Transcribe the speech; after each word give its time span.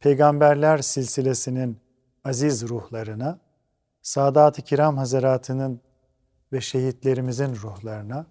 Peygamberler 0.00 0.78
silsilesinin 0.78 1.80
aziz 2.24 2.68
ruhlarına, 2.68 3.38
Sadat-ı 4.02 4.62
Kiram 4.62 4.96
Hazretleri'nin 4.96 5.80
ve 6.52 6.60
şehitlerimizin 6.60 7.54
ruhlarına, 7.54 8.26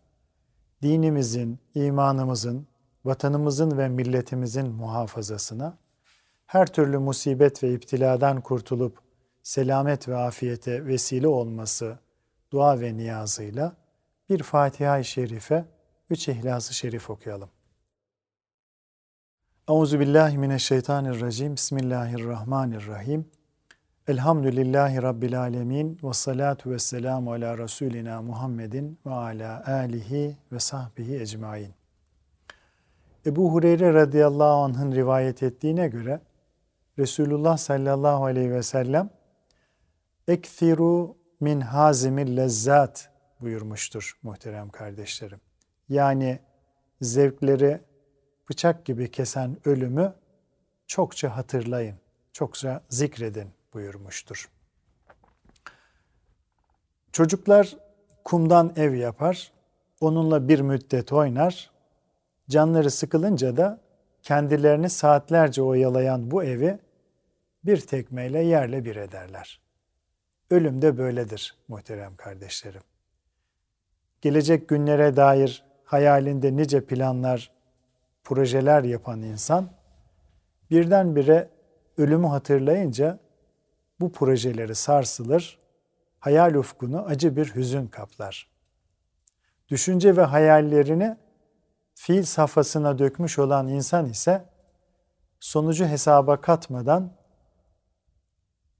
dinimizin, 0.81 1.59
imanımızın, 1.75 2.67
vatanımızın 3.05 3.77
ve 3.77 3.89
milletimizin 3.89 4.67
muhafazasına, 4.67 5.77
her 6.45 6.67
türlü 6.67 6.97
musibet 6.97 7.63
ve 7.63 7.73
iptiladan 7.73 8.41
kurtulup 8.41 8.99
selamet 9.43 10.07
ve 10.07 10.17
afiyete 10.17 10.85
vesile 10.85 11.27
olması 11.27 11.99
dua 12.51 12.79
ve 12.79 12.97
niyazıyla 12.97 13.75
bir 14.29 14.43
Fatiha-i 14.43 15.05
Şerife, 15.05 15.65
üç 16.09 16.27
İhlas-ı 16.27 16.73
Şerif 16.73 17.09
okuyalım. 17.09 17.49
Euzu 19.69 19.99
billahi 19.99 20.37
mineşşeytanirracim. 20.37 21.55
Bismillahirrahmanirrahim. 21.55 23.25
Elhamdülillahi 24.07 25.01
rabbil 25.01 25.41
alamin 25.41 25.99
ve 26.03 26.13
salatu 26.13 26.71
vesselamu 26.71 27.31
ala 27.31 27.57
rasulina 27.57 28.21
Muhammedin 28.21 28.99
ve 29.05 29.11
ala 29.13 29.63
alihi 29.67 30.37
ve 30.51 30.59
sahbihi 30.59 31.19
ecmaîn. 31.19 31.73
Ebu 33.25 33.53
Hureyre 33.53 33.93
radıyallahu 33.93 34.63
anh'ın 34.63 34.91
rivayet 34.91 35.43
ettiğine 35.43 35.87
göre 35.87 36.21
Resulullah 36.99 37.57
sallallahu 37.57 38.25
aleyhi 38.25 38.51
ve 38.51 38.63
sellem 38.63 39.09
Ekthiru 40.27 41.17
min 41.39 41.61
hazimil 41.61 42.37
lezzat 42.37 43.09
buyurmuştur 43.41 44.19
muhterem 44.23 44.69
kardeşlerim. 44.69 45.39
Yani 45.89 46.39
zevkleri 47.01 47.86
bıçak 48.49 48.85
gibi 48.85 49.11
kesen 49.11 49.57
ölümü 49.65 50.13
çokça 50.87 51.37
hatırlayın, 51.37 51.95
çokça 52.33 52.81
zikredin 52.89 53.49
buyurmuştur. 53.73 54.49
Çocuklar 57.11 57.77
kumdan 58.23 58.73
ev 58.75 58.93
yapar, 58.93 59.51
onunla 60.01 60.47
bir 60.47 60.59
müddet 60.59 61.13
oynar, 61.13 61.71
canları 62.49 62.91
sıkılınca 62.91 63.57
da 63.57 63.79
kendilerini 64.23 64.89
saatlerce 64.89 65.61
oyalayan 65.61 66.31
bu 66.31 66.43
evi 66.43 66.79
bir 67.65 67.79
tekmeyle 67.79 68.39
yerle 68.39 68.85
bir 68.85 68.95
ederler. 68.95 69.59
Ölüm 70.49 70.81
de 70.81 70.97
böyledir 70.97 71.55
muhterem 71.67 72.15
kardeşlerim. 72.15 72.81
Gelecek 74.21 74.69
günlere 74.69 75.15
dair 75.15 75.63
hayalinde 75.85 76.55
nice 76.55 76.85
planlar, 76.85 77.51
projeler 78.27 78.83
yapan 78.83 79.21
insan 79.21 79.69
birdenbire 80.71 81.49
ölümü 81.97 82.27
hatırlayınca 82.27 83.19
bu 83.99 84.11
projeleri 84.11 84.75
sarsılır, 84.75 85.59
hayal 86.19 86.53
ufkunu 86.53 87.01
acı 87.01 87.35
bir 87.35 87.55
hüzün 87.55 87.87
kaplar. 87.87 88.51
Düşünce 89.69 90.17
ve 90.17 90.21
hayallerini 90.21 91.17
fiil 91.93 92.23
safhasına 92.23 92.99
dökmüş 92.99 93.39
olan 93.39 93.67
insan 93.67 94.05
ise 94.05 94.45
sonucu 95.39 95.85
hesaba 95.85 96.41
katmadan 96.41 97.11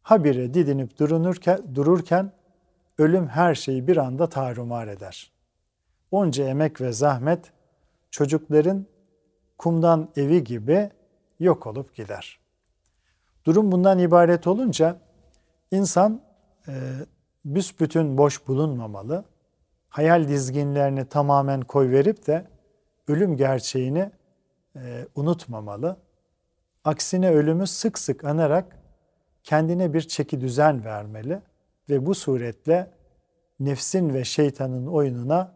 habire 0.02 0.54
didinip 0.54 1.00
durunurken, 1.00 1.76
dururken 1.76 2.32
ölüm 2.98 3.28
her 3.28 3.56
şeyi 3.56 3.88
bir 3.88 3.98
anda 3.98 4.30
tarumar 4.30 4.88
eder. 4.88 5.32
Onca 6.12 6.48
emek 6.48 6.82
ve 6.82 6.92
zahmet 6.92 7.52
çocukların 8.12 8.86
kumdan 9.58 10.10
evi 10.16 10.44
gibi 10.44 10.90
yok 11.40 11.68
olup 11.68 11.96
gider. 11.96 12.40
Durum 13.46 13.72
bundan 13.72 14.00
ibaret 14.00 14.48
olunca 14.48 15.00
insan 15.72 16.22
e, 16.68 16.74
büsbütün 17.46 18.18
boş 18.18 18.48
bulunmamalı. 18.48 19.26
Hayal 19.90 20.28
dizginlerini 20.28 21.06
tamamen 21.06 21.62
koy 21.62 21.92
verip 21.92 22.28
de 22.28 22.46
ölüm 23.08 23.38
gerçeğini 23.38 24.12
e, 24.76 25.08
unutmamalı. 25.16 25.98
Aksine 26.84 27.32
ölümü 27.32 27.68
sık 27.68 28.00
sık 28.00 28.24
anarak 28.24 28.80
kendine 29.44 29.94
bir 29.94 30.02
çeki 30.02 30.42
düzen 30.42 30.86
vermeli 30.86 31.42
ve 31.90 32.06
bu 32.06 32.16
suretle 32.16 32.92
nefsin 33.60 34.14
ve 34.14 34.24
şeytanın 34.24 34.88
oyununa 34.88 35.56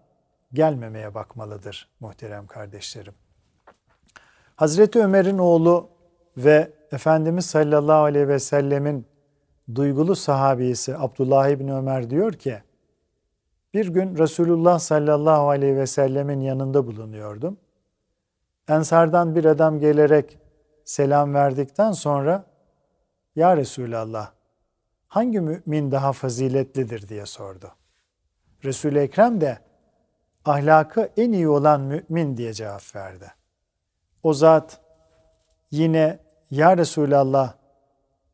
gelmemeye 0.54 1.14
bakmalıdır 1.14 1.90
muhterem 2.00 2.48
kardeşlerim. 2.48 3.14
Hazreti 4.62 5.00
Ömer'in 5.00 5.38
oğlu 5.38 5.90
ve 6.38 6.72
Efendimiz 6.92 7.46
sallallahu 7.46 8.04
aleyhi 8.04 8.28
ve 8.28 8.40
sellemin 8.40 9.06
duygulu 9.76 10.16
sahabisi 10.16 10.98
Abdullah 10.98 11.50
İbni 11.50 11.74
Ömer 11.74 12.10
diyor 12.10 12.34
ki, 12.34 12.64
bir 13.74 13.88
gün 13.88 14.18
Resulullah 14.18 14.80
sallallahu 14.80 15.50
aleyhi 15.50 15.76
ve 15.76 15.88
sellemin 15.88 16.42
yanında 16.42 16.88
bulunuyordum. 16.88 17.58
Ensardan 18.68 19.36
bir 19.36 19.46
adam 19.46 19.80
gelerek 19.80 20.40
selam 20.86 21.34
verdikten 21.34 21.92
sonra, 21.92 22.46
Ya 23.36 23.58
Resulallah, 23.58 24.32
hangi 25.08 25.40
mümin 25.40 25.92
daha 25.92 26.14
faziletlidir 26.14 27.10
diye 27.10 27.26
sordu. 27.26 27.72
Resul-i 28.64 29.00
Ekrem 29.00 29.42
de, 29.42 29.58
ahlakı 30.46 31.10
en 31.18 31.32
iyi 31.32 31.50
olan 31.50 31.82
mümin 31.82 32.38
diye 32.38 32.54
cevap 32.54 32.96
verdi. 32.96 33.41
O 34.24 34.34
zat 34.34 34.80
yine 35.72 36.20
ya 36.52 36.78
Resulallah 36.78 37.54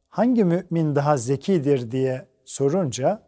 hangi 0.10 0.44
mümin 0.44 0.96
daha 0.96 1.18
zekidir 1.18 1.92
diye 1.92 2.28
sorunca 2.46 3.24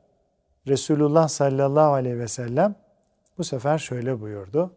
Resulullah 0.67 1.27
sallallahu 1.27 1.93
aleyhi 1.93 2.19
ve 2.19 2.27
sellem 2.27 2.75
bu 3.37 3.43
sefer 3.43 3.77
şöyle 3.77 4.21
buyurdu. 4.21 4.75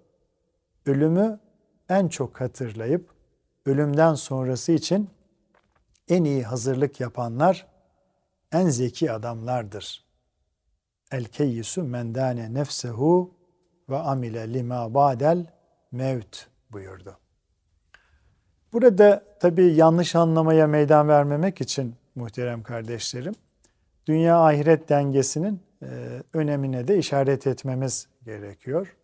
Ölümü 0.87 1.41
en 1.89 2.09
çok 2.09 2.41
hatırlayıp 2.41 3.11
ölümden 3.67 4.15
sonrası 4.15 4.73
için 4.73 5.11
en 6.09 6.25
iyi 6.25 6.43
hazırlık 6.43 7.01
yapanlar 7.01 7.67
en 8.53 8.69
zeki 8.69 9.13
adamlardır. 9.13 10.05
El 11.13 11.25
keyyisu 11.25 11.83
mendane 11.83 12.55
nefsehu 12.55 13.35
ve 13.89 13.99
amile 13.99 14.55
lima 14.55 14.95
badel 14.95 15.47
mevt 15.93 16.47
buyurdu. 16.73 17.22
Burada 18.73 19.23
tabii 19.41 19.75
yanlış 19.75 20.15
anlamaya 20.15 20.67
meydan 20.67 21.09
vermemek 21.09 21.61
için 21.61 21.95
muhterem 22.15 22.63
kardeşlerim, 22.63 23.35
dünya 24.07 24.45
ahiret 24.45 24.89
dengesinin 24.89 25.61
e, 25.83 25.87
önemine 26.33 26.89
de 26.89 26.99
işaret 26.99 27.47
etmemiz 27.47 28.09
gerekiyor. 28.25 28.97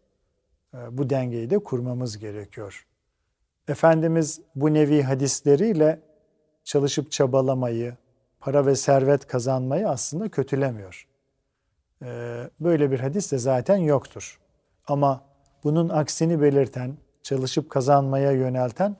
E, 0.75 0.99
bu 0.99 1.11
dengeyi 1.11 1.51
de 1.51 1.59
kurmamız 1.59 2.19
gerekiyor. 2.19 2.87
Efendimiz 3.69 4.41
bu 4.55 4.75
nevi 4.75 5.03
hadisleriyle 5.03 6.00
çalışıp 6.65 7.12
çabalamayı, 7.12 7.95
para 8.41 8.67
ve 8.67 8.77
servet 8.77 9.26
kazanmayı 9.26 9.88
aslında 9.88 10.29
kötülemiyor. 10.29 11.09
E, 12.03 12.06
böyle 12.61 12.91
bir 12.91 13.00
hadis 13.00 13.32
de 13.32 13.38
zaten 13.38 13.76
yoktur. 13.76 14.41
Ama 14.87 15.25
bunun 15.65 15.88
aksini 15.88 16.41
belirten, 16.43 16.97
çalışıp 17.23 17.70
kazanmaya 17.70 18.32
yönelten 18.32 18.97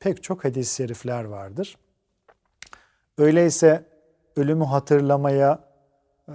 pek 0.00 0.22
çok 0.22 0.44
hadis-i 0.44 0.74
şerifler 0.74 1.24
vardır. 1.24 1.76
Öyleyse 3.18 3.84
ölümü 4.36 4.64
hatırlamaya, 4.64 5.64
e, 6.28 6.34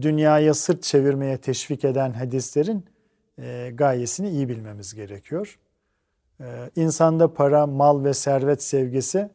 dünyaya 0.00 0.54
sırt 0.54 0.82
çevirmeye 0.82 1.38
teşvik 1.38 1.84
eden 1.84 2.12
hadislerin 2.12 2.86
e, 3.38 3.70
gayesini 3.74 4.30
iyi 4.30 4.48
bilmemiz 4.48 4.94
gerekiyor. 4.94 5.58
E, 6.40 6.70
insanda 6.76 7.34
para, 7.34 7.66
mal 7.66 8.04
ve 8.04 8.14
servet 8.14 8.62
sevgisi 8.62 9.30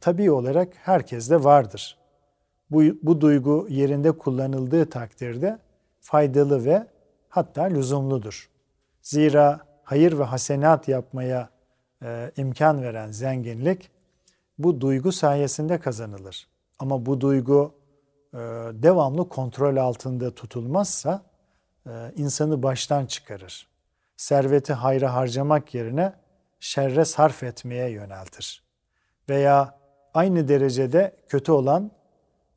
tabii 0.00 0.30
olarak 0.30 0.68
herkeste 0.76 1.44
vardır. 1.44 1.98
Bu, 2.70 2.82
bu 3.02 3.20
duygu 3.20 3.66
yerinde 3.70 4.12
kullanıldığı 4.12 4.90
takdirde 4.90 5.58
faydalı 6.00 6.64
ve 6.64 6.86
hatta 7.28 7.62
lüzumludur. 7.62 8.50
Zira 9.02 9.60
hayır 9.82 10.18
ve 10.18 10.24
hasenat 10.24 10.88
yapmaya 10.88 11.50
e, 12.02 12.32
imkan 12.36 12.82
veren 12.82 13.10
zenginlik 13.10 13.90
bu 14.58 14.80
duygu 14.80 15.12
sayesinde 15.12 15.80
kazanılır. 15.80 16.48
Ama 16.78 17.06
bu 17.06 17.20
duygu 17.20 17.74
e, 18.34 18.38
devamlı 18.72 19.28
kontrol 19.28 19.76
altında 19.76 20.34
tutulmazsa 20.34 21.22
e, 21.86 22.12
insanı 22.16 22.62
baştan 22.62 23.06
çıkarır. 23.06 23.68
Serveti 24.16 24.72
hayra 24.72 25.14
harcamak 25.14 25.74
yerine 25.74 26.12
şerre 26.60 27.04
sarf 27.04 27.42
etmeye 27.42 27.90
yöneltir. 27.90 28.62
Veya 29.28 29.78
aynı 30.14 30.48
derecede 30.48 31.16
kötü 31.28 31.52
olan 31.52 31.90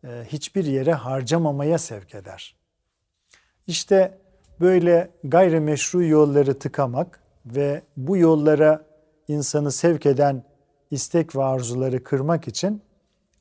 e, 0.04 0.24
hiçbir 0.28 0.66
yere 0.66 0.94
harcamamaya 0.94 1.78
sevk 1.78 2.16
eder. 2.16 2.56
İşte 3.68 4.18
böyle 4.60 5.12
gayrimeşru 5.24 6.04
yolları 6.04 6.60
tıkamak 6.60 7.24
ve 7.46 7.82
bu 7.98 8.18
yollara 8.18 8.89
insanı 9.30 9.72
sevk 9.72 10.06
eden 10.06 10.44
istek 10.92 11.36
ve 11.36 11.44
arzuları 11.44 12.04
kırmak 12.04 12.48
için 12.48 12.82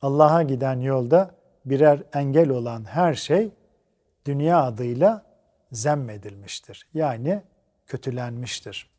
Allah'a 0.02 0.42
giden 0.42 0.80
yolda 0.80 1.34
birer 1.64 2.02
engel 2.12 2.48
olan 2.48 2.84
her 2.84 3.14
şey 3.14 3.50
dünya 4.24 4.62
adıyla 4.62 5.22
zemmedilmiştir. 5.72 6.88
Yani 6.94 7.42
kötülenmiştir. 7.86 8.90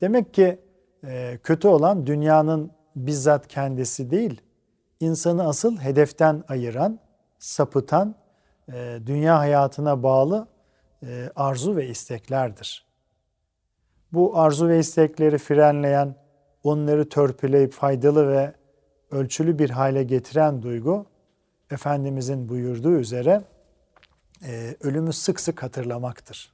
Demek 0.00 0.34
ki 0.34 0.60
e, 1.04 1.38
kötü 1.42 1.68
olan 1.68 2.06
dünyanın 2.06 2.72
bizzat 2.96 3.48
kendisi 3.48 4.10
değil, 4.10 4.40
insanı 5.00 5.48
asıl 5.48 5.78
hedeften 5.78 6.44
ayıran, 6.48 6.98
sapıtan, 7.38 8.14
e, 8.72 8.98
dünya 9.06 9.38
hayatına 9.38 10.02
bağlı 10.02 10.48
e, 11.02 11.30
arzu 11.36 11.76
ve 11.76 11.88
isteklerdir. 11.88 12.93
Bu 14.14 14.38
arzu 14.38 14.68
ve 14.68 14.78
istekleri 14.78 15.38
frenleyen, 15.38 16.14
onları 16.62 17.08
törpüleyip 17.08 17.72
faydalı 17.72 18.28
ve 18.28 18.54
ölçülü 19.10 19.58
bir 19.58 19.70
hale 19.70 20.02
getiren 20.02 20.62
duygu, 20.62 21.06
Efendimizin 21.70 22.48
buyurduğu 22.48 22.92
üzere 22.92 23.42
e, 24.46 24.76
ölümü 24.80 25.12
sık 25.12 25.40
sık 25.40 25.62
hatırlamaktır. 25.62 26.52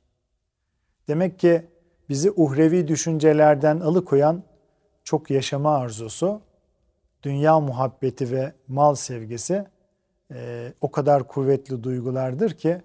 Demek 1.09 1.39
ki 1.39 1.67
bizi 2.09 2.31
uhrevi 2.31 2.89
düşüncelerden 2.89 3.81
alıkoyan 3.81 4.43
çok 5.05 5.31
yaşama 5.31 5.77
arzusu, 5.77 6.41
dünya 7.23 7.61
muhabbeti 7.61 8.31
ve 8.31 8.53
mal 8.69 8.95
sevgisi 8.95 9.67
e, 10.33 10.73
o 10.81 10.91
kadar 10.91 11.29
kuvvetli 11.29 11.83
duygulardır 11.83 12.51
ki 12.51 12.83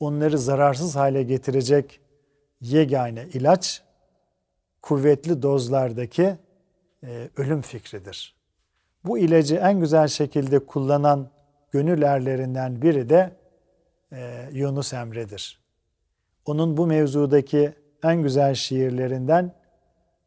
onları 0.00 0.38
zararsız 0.38 0.96
hale 0.96 1.22
getirecek 1.22 2.00
yegane 2.60 3.24
ilaç 3.32 3.85
kuvvetli 4.86 5.42
dozlardaki 5.42 6.36
e, 7.04 7.30
ölüm 7.36 7.62
fikridir. 7.62 8.36
Bu 9.04 9.18
ilacı 9.18 9.56
en 9.56 9.80
güzel 9.80 10.08
şekilde 10.08 10.58
kullanan 10.58 11.30
gönül 11.70 12.02
erlerinden 12.02 12.82
biri 12.82 13.08
de 13.08 13.36
e, 14.12 14.48
Yunus 14.52 14.92
Emre'dir. 14.92 15.60
Onun 16.44 16.76
bu 16.76 16.86
mevzudaki 16.86 17.72
en 18.02 18.22
güzel 18.22 18.54
şiirlerinden 18.54 19.54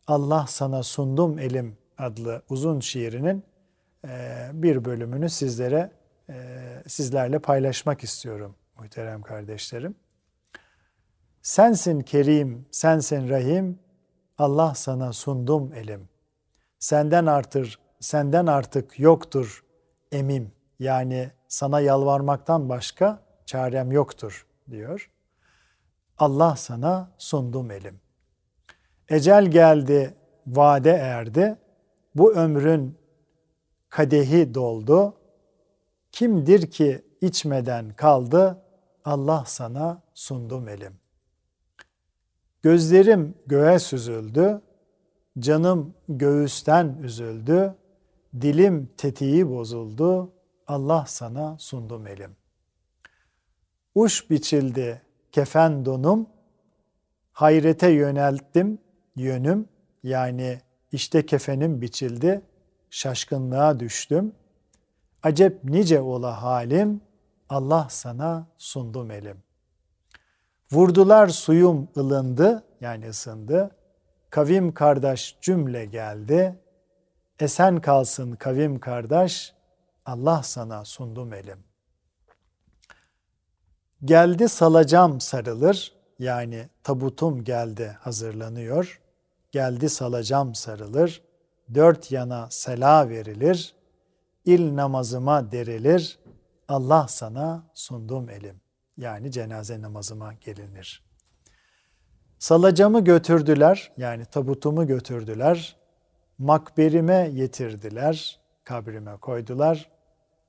Allah 0.07 0.45
sana 0.47 0.83
sundum 0.83 1.39
elim 1.39 1.77
adlı 1.97 2.41
uzun 2.49 2.79
şiirinin 2.79 3.43
e, 4.07 4.09
bir 4.53 4.85
bölümünü 4.85 5.29
sizlere 5.29 5.91
e, 6.29 6.35
sizlerle 6.87 7.39
paylaşmak 7.39 8.03
istiyorum 8.03 8.55
muhterem 8.79 9.21
kardeşlerim. 9.21 9.95
Sensin 11.41 12.01
Kerim, 12.01 12.65
sensin 12.71 13.29
Rahim, 13.29 13.79
Allah 14.39 14.75
sana 14.75 15.13
sundum 15.13 15.73
elim. 15.73 16.09
Senden 16.79 17.25
artır, 17.25 17.79
senden 17.99 18.45
artık 18.45 18.99
yoktur 18.99 19.63
emim. 20.11 20.51
Yani 20.79 21.31
sana 21.47 21.79
yalvarmaktan 21.79 22.69
başka 22.69 23.23
çarem 23.45 23.91
yoktur 23.91 24.47
diyor. 24.71 25.11
Allah 26.17 26.55
sana 26.55 27.11
sundum 27.17 27.71
elim. 27.71 28.01
Ecel 29.09 29.45
geldi, 29.45 30.15
vade 30.47 30.91
erdi. 30.91 31.57
Bu 32.15 32.33
ömrün 32.33 32.97
kadehi 33.89 34.53
doldu. 34.53 35.13
Kimdir 36.11 36.71
ki 36.71 37.05
içmeden 37.21 37.93
kaldı? 37.93 38.63
Allah 39.05 39.43
sana 39.47 40.01
sundum 40.13 40.67
elim. 40.67 40.99
Gözlerim 42.61 43.35
göğe 43.47 43.79
süzüldü, 43.79 44.61
canım 45.39 45.93
göğüsten 46.09 46.97
üzüldü, 47.03 47.75
dilim 48.41 48.89
tetiği 48.97 49.49
bozuldu, 49.49 50.33
Allah 50.67 51.05
sana 51.07 51.57
sundum 51.59 52.07
elim. 52.07 52.35
Uş 53.95 54.29
biçildi 54.29 55.01
kefen 55.31 55.85
donum, 55.85 56.29
hayrete 57.31 57.89
yönelttim 57.89 58.79
yönüm, 59.15 59.69
yani 60.03 60.61
işte 60.91 61.25
kefenim 61.25 61.81
biçildi, 61.81 62.41
şaşkınlığa 62.89 63.79
düştüm. 63.79 64.35
Acep 65.23 65.63
nice 65.63 66.01
ola 66.01 66.41
halim, 66.41 67.01
Allah 67.49 67.87
sana 67.89 68.47
sundum 68.57 69.11
elim. 69.11 69.37
Vurdular 70.71 71.27
suyum 71.27 71.89
ılındı, 71.97 72.63
yani 72.81 73.09
ısındı. 73.09 73.75
Kavim 74.29 74.73
kardeş 74.73 75.37
cümle 75.41 75.85
geldi. 75.85 76.59
Esen 77.39 77.81
kalsın 77.81 78.31
kavim 78.31 78.79
kardeş, 78.79 79.53
Allah 80.05 80.43
sana 80.43 80.85
sundum 80.85 81.33
elim. 81.33 81.63
Geldi 84.05 84.49
salacağım 84.49 85.21
sarılır, 85.21 85.93
yani 86.19 86.69
tabutum 86.83 87.43
geldi 87.43 87.97
hazırlanıyor. 88.01 89.01
Geldi 89.51 89.89
salacağım 89.89 90.55
sarılır, 90.55 91.21
dört 91.73 92.11
yana 92.11 92.47
sela 92.49 93.09
verilir, 93.09 93.75
il 94.45 94.75
namazıma 94.75 95.51
derilir, 95.51 96.19
Allah 96.67 97.07
sana 97.07 97.63
sundum 97.73 98.29
elim. 98.29 98.61
Yani 98.99 99.31
cenaze 99.31 99.81
namazıma 99.81 100.33
gelinir. 100.33 101.03
Salacamı 102.39 103.03
götürdüler, 103.03 103.91
yani 103.97 104.25
tabutumu 104.25 104.87
götürdüler, 104.87 105.77
makberime 106.37 107.29
yetirdiler, 107.33 108.39
kabrime 108.63 109.17
koydular, 109.17 109.89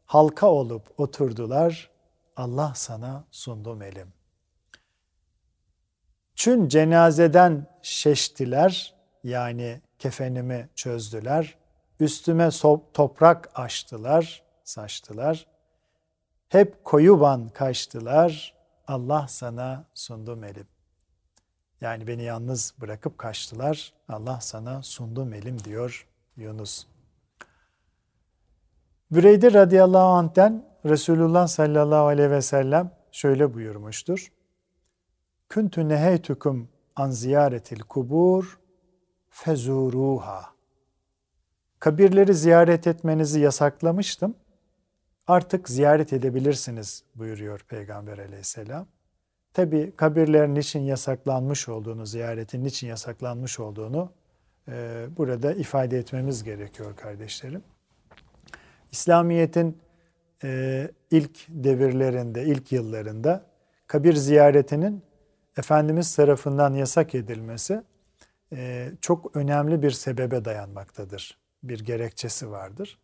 halka 0.07 0.47
olup 0.47 1.01
oturdular, 1.01 1.91
Allah 2.37 2.73
sana 2.75 3.25
sundum 3.31 3.83
elim. 3.83 4.13
Çün 6.35 6.69
cenazeden 6.69 7.67
şeştiler, 7.83 8.95
yani 9.25 9.81
kefenimi 9.99 10.69
çözdüler, 10.75 11.59
üstüme 12.01 12.49
toprak 12.95 13.51
açtılar, 13.55 14.43
saçtılar. 14.65 15.47
Hep 16.51 16.85
koyuban 16.85 17.49
kaçtılar, 17.49 18.55
Allah 18.89 19.27
sana 19.29 19.85
sundum 19.95 20.45
elim. 20.45 20.67
Yani 21.81 22.07
beni 22.07 22.23
yalnız 22.23 22.75
bırakıp 22.81 23.19
kaçtılar, 23.19 23.93
Allah 24.09 24.41
sana 24.41 24.83
sundum 24.83 25.33
elim 25.35 25.65
diyor 25.65 26.09
Yunus. 26.37 26.87
Büreyde 29.11 29.53
radıyallahu 29.53 30.09
anh'ten 30.09 30.65
Resulullah 30.85 31.47
sallallahu 31.47 32.07
aleyhi 32.07 32.31
ve 32.31 32.43
sellem 32.43 32.91
şöyle 33.13 33.55
buyurmuştur. 33.55 34.33
Küntü 35.49 35.89
neheytükum 35.89 36.69
an 36.97 37.11
ziyaretil 37.11 37.81
kubur 37.81 38.59
fezuruha. 39.31 40.45
Kabirleri 41.79 42.35
ziyaret 42.35 42.87
etmenizi 42.87 43.41
yasaklamıştım. 43.41 44.35
Artık 45.31 45.69
ziyaret 45.69 46.13
edebilirsiniz 46.13 47.03
buyuruyor 47.15 47.65
Peygamber 47.69 48.19
aleyhisselam. 48.19 48.87
Tabi 49.55 49.93
kabirlerin 49.97 50.55
niçin 50.55 50.81
yasaklanmış 50.81 51.69
olduğunu, 51.69 52.07
ziyaretin 52.07 52.65
niçin 52.65 52.89
yasaklanmış 52.89 53.61
olduğunu 53.61 54.13
e, 54.69 55.07
burada 55.17 55.53
ifade 55.53 55.99
etmemiz 55.99 56.45
gerekiyor 56.45 56.97
kardeşlerim. 56.97 57.63
İslamiyet'in 58.93 59.79
e, 60.45 60.91
ilk 61.11 61.47
devirlerinde, 61.49 62.45
ilk 62.45 62.73
yıllarında 62.73 63.47
kabir 63.87 64.15
ziyaretinin 64.15 65.03
Efendimiz 65.59 66.17
tarafından 66.17 66.75
yasak 66.75 67.15
edilmesi 67.15 67.83
e, 68.53 68.89
çok 69.01 69.37
önemli 69.37 69.83
bir 69.83 69.91
sebebe 69.91 70.45
dayanmaktadır. 70.45 71.39
Bir 71.63 71.81
gerekçesi 71.81 72.51
vardır. 72.51 72.99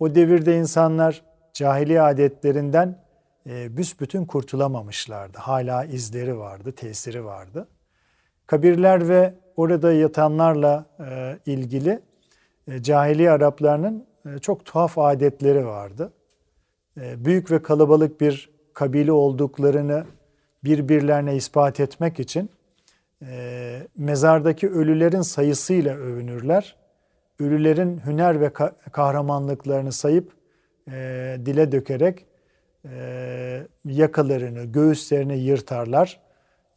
O 0.00 0.14
devirde 0.14 0.58
insanlar 0.58 1.27
cahili 1.52 2.00
adetlerinden 2.00 2.98
e, 3.46 3.76
büsbütün 3.76 4.24
kurtulamamışlardı. 4.24 5.38
Hala 5.38 5.84
izleri 5.84 6.38
vardı, 6.38 6.72
tesiri 6.72 7.24
vardı. 7.24 7.68
Kabirler 8.46 9.08
ve 9.08 9.34
orada 9.56 9.92
yatanlarla 9.92 10.86
e, 11.00 11.38
ilgili 11.46 12.00
e, 12.68 12.82
cahili 12.82 13.30
Araplarının 13.30 14.06
e, 14.26 14.38
çok 14.38 14.64
tuhaf 14.64 14.98
adetleri 14.98 15.66
vardı. 15.66 16.12
e, 17.00 17.24
büyük 17.24 17.50
ve 17.50 17.62
kalabalık 17.62 18.20
bir 18.20 18.50
kabile 18.74 19.12
olduklarını 19.12 20.04
birbirlerine 20.64 21.36
ispat 21.36 21.80
etmek 21.80 22.20
için 22.20 22.50
e, 23.22 23.86
mezardaki 23.96 24.68
ölülerin 24.70 25.22
sayısıyla 25.22 25.96
övünürler. 25.96 26.76
Ölülerin 27.40 28.00
hüner 28.06 28.40
ve 28.40 28.52
kahramanlıklarını 28.92 29.92
sayıp 29.92 30.37
e, 30.92 31.36
dile 31.46 31.72
dökerek 31.72 32.26
e, 32.84 33.66
yakalarını, 33.84 34.64
göğüslerini 34.64 35.38
yırtarlar. 35.38 36.20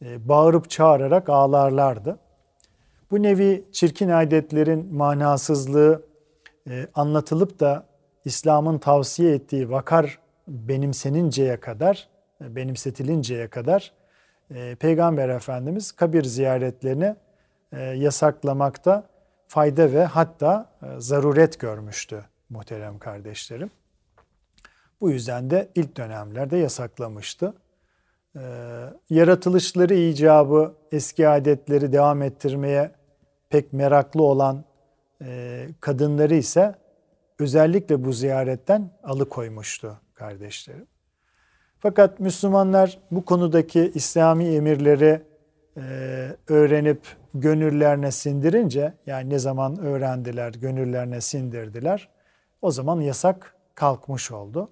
E, 0.04 0.28
bağırıp 0.28 0.70
çağırarak 0.70 1.28
ağlarlardı. 1.28 2.18
Bu 3.10 3.22
nevi 3.22 3.64
çirkin 3.72 4.08
adetlerin 4.08 4.94
manasızlığı 4.94 6.02
e, 6.70 6.86
anlatılıp 6.94 7.60
da 7.60 7.86
İslam'ın 8.24 8.78
tavsiye 8.78 9.34
ettiği 9.34 9.70
vakar 9.70 10.18
benimseninceye 10.48 11.60
kadar, 11.60 12.08
e, 12.44 12.56
benimsetilinceye 12.56 13.48
kadar 13.48 13.92
e, 14.54 14.74
Peygamber 14.74 15.28
Efendimiz 15.28 15.92
kabir 15.92 16.24
ziyaretlerini 16.24 17.16
e, 17.72 17.80
yasaklamakta 17.82 19.04
fayda 19.48 19.92
ve 19.92 20.04
hatta 20.04 20.70
e, 20.82 20.86
zaruret 20.98 21.60
görmüştü 21.60 22.24
muhterem 22.50 22.98
kardeşlerim. 22.98 23.70
Bu 25.02 25.10
yüzden 25.10 25.50
de 25.50 25.68
ilk 25.74 25.96
dönemlerde 25.96 26.56
yasaklamıştı. 26.56 27.54
E, 28.36 28.40
yaratılışları 29.10 29.94
icabı 29.94 30.74
eski 30.92 31.28
adetleri 31.28 31.92
devam 31.92 32.22
ettirmeye 32.22 32.90
pek 33.50 33.72
meraklı 33.72 34.22
olan 34.22 34.64
e, 35.22 35.66
kadınları 35.80 36.34
ise 36.34 36.74
özellikle 37.38 38.04
bu 38.04 38.12
ziyaretten 38.12 38.90
alıkoymuştu 39.02 40.00
kardeşlerim. 40.14 40.86
Fakat 41.78 42.20
Müslümanlar 42.20 42.98
bu 43.10 43.24
konudaki 43.24 43.92
İslami 43.94 44.44
emirleri 44.44 45.22
e, 45.76 45.82
öğrenip 46.48 47.00
gönüllerine 47.34 48.10
sindirince, 48.10 48.94
yani 49.06 49.30
ne 49.30 49.38
zaman 49.38 49.78
öğrendiler, 49.78 50.52
gönüllerine 50.52 51.20
sindirdiler, 51.20 52.08
o 52.62 52.70
zaman 52.70 53.00
yasak 53.00 53.54
kalkmış 53.74 54.30
oldu. 54.30 54.70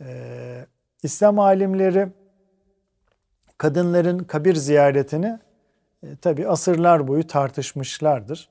E, 0.00 0.66
İslam 1.02 1.38
alimleri 1.38 2.08
kadınların 3.58 4.18
kabir 4.18 4.54
ziyaretini 4.54 5.38
e, 6.02 6.16
tabi 6.16 6.48
asırlar 6.48 7.08
boyu 7.08 7.26
tartışmışlardır. 7.26 8.48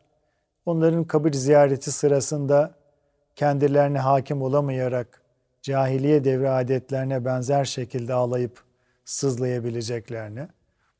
Onların 0.65 1.03
kabir 1.03 1.33
ziyareti 1.33 1.91
sırasında 1.91 2.75
kendilerine 3.35 3.99
hakim 3.99 4.41
olamayarak 4.41 5.21
cahiliye 5.61 6.23
devri 6.23 6.49
adetlerine 6.49 7.25
benzer 7.25 7.65
şekilde 7.65 8.13
ağlayıp 8.13 8.63
sızlayabileceklerini, 9.05 10.47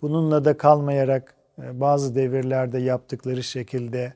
bununla 0.01 0.45
da 0.45 0.57
kalmayarak 0.57 1.35
e, 1.63 1.79
bazı 1.79 2.15
devirlerde 2.15 2.79
yaptıkları 2.79 3.43
şekilde 3.43 4.13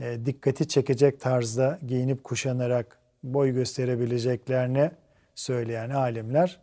e, 0.00 0.26
dikkati 0.26 0.68
çekecek 0.68 1.20
tarzda 1.20 1.78
giyinip 1.86 2.24
kuşanarak 2.24 2.98
boy 3.22 3.50
gösterebileceklerini 3.50 4.90
söyleyen 5.40 5.90
alimler 5.90 6.60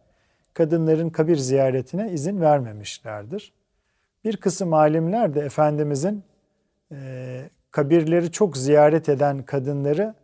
kadınların 0.53 1.09
kabir 1.09 1.35
ziyaretine 1.35 2.11
izin 2.11 2.41
vermemişlerdir. 2.41 3.53
Bir 4.23 4.37
kısım 4.37 4.73
alimler 4.73 5.33
de 5.33 5.41
Efendimizin 5.41 6.23
e, 6.91 7.49
kabirleri 7.71 8.31
çok 8.31 8.57
ziyaret 8.57 9.09
eden 9.09 9.43
kadınları 9.43 10.15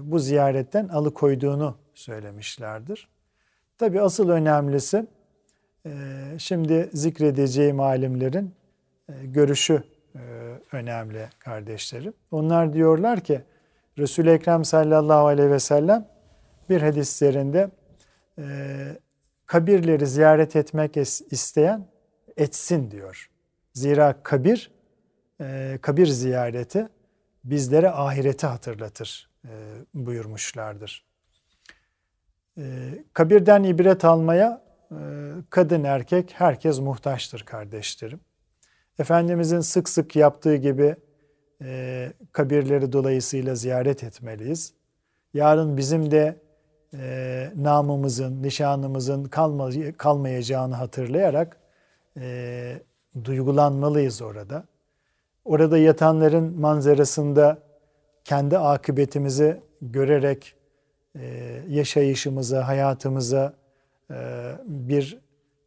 bu 0.00 0.18
ziyaretten 0.18 0.88
alıkoyduğunu 0.88 1.76
söylemişlerdir. 1.94 3.08
Tabi 3.78 4.00
asıl 4.00 4.28
önemlisi 4.28 5.06
şimdi 6.38 6.90
zikredeceğim 6.92 7.80
alimlerin 7.80 8.54
görüşü 9.08 9.82
önemli 10.72 11.28
kardeşlerim. 11.38 12.12
Onlar 12.30 12.72
diyorlar 12.72 13.20
ki 13.20 13.40
Resul-i 13.98 14.30
Ekrem 14.30 14.64
sallallahu 14.64 15.26
aleyhi 15.26 15.50
ve 15.50 15.60
sellem 15.60 16.11
bir 16.70 16.82
hadislerinde 16.82 17.70
kabirleri 19.46 20.06
ziyaret 20.06 20.56
etmek 20.56 20.96
isteyen 21.30 21.86
etsin 22.36 22.90
diyor. 22.90 23.30
Zira 23.72 24.22
kabir, 24.22 24.70
kabir 25.80 26.06
ziyareti 26.06 26.88
bizlere 27.44 27.90
ahireti 27.90 28.46
hatırlatır 28.46 29.30
buyurmuşlardır. 29.94 31.06
Kabirden 33.12 33.62
ibret 33.62 34.04
almaya 34.04 34.62
kadın 35.50 35.84
erkek 35.84 36.32
herkes 36.34 36.78
muhtaçtır 36.78 37.42
kardeşlerim. 37.42 38.20
Efendimizin 38.98 39.60
sık 39.60 39.88
sık 39.88 40.16
yaptığı 40.16 40.56
gibi 40.56 40.96
kabirleri 42.32 42.92
dolayısıyla 42.92 43.54
ziyaret 43.54 44.04
etmeliyiz. 44.04 44.74
Yarın 45.34 45.76
bizim 45.76 46.10
de 46.10 46.41
e, 46.94 47.52
namımızın, 47.56 48.42
nişanımızın 48.42 49.24
kalma, 49.24 49.70
kalmayacağını 49.98 50.74
hatırlayarak 50.74 51.56
e, 52.16 52.82
duygulanmalıyız 53.24 54.22
orada. 54.22 54.64
Orada 55.44 55.78
yatanların 55.78 56.60
manzarasında 56.60 57.58
kendi 58.24 58.58
akıbetimizi 58.58 59.60
görerek 59.82 60.54
e, 61.18 61.62
yaşayışımıza, 61.68 62.68
hayatımıza 62.68 63.54
e, 64.10 64.14
bir 64.66 65.18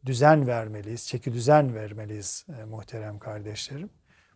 düzen 0.06 0.46
vermeliyiz, 0.46 1.06
çeki 1.06 1.32
düzen 1.32 1.74
vermeliyiz 1.74 2.46
e, 2.60 2.64
muhterem 2.64 3.18
kardeşlerim. 3.18 3.90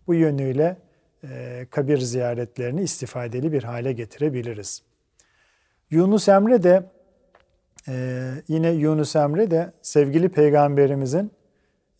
Bu 0.07 0.15
yönüyle 0.15 0.77
e, 1.25 1.67
kabir 1.71 1.99
ziyaretlerini 1.99 2.83
istifadeli 2.83 3.53
bir 3.53 3.63
hale 3.63 3.93
getirebiliriz. 3.93 4.83
Yunus 5.91 6.29
Emre 6.29 6.63
de 6.63 6.83
e, 7.89 8.29
yine 8.49 8.71
Yunus 8.71 9.17
Emre 9.17 9.51
de 9.51 9.73
sevgili 9.83 10.29
peygamberimizin 10.29 11.33